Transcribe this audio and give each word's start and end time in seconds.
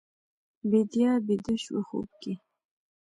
بیدیا 0.69 1.11
بیده 1.27 1.55
شوه 1.63 1.81
خوب 1.87 2.09
کې 2.21 2.33